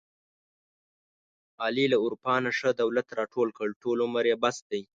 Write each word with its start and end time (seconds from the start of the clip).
علي 1.63 1.85
له 1.93 1.97
اروپا 2.05 2.35
نه 2.45 2.51
ښه 2.57 2.69
دولت 2.81 3.07
راټول 3.19 3.49
کړ، 3.57 3.67
ټول 3.81 3.97
عمر 4.05 4.23
یې 4.31 4.35
بس 4.43 4.57
دی. 4.69 4.81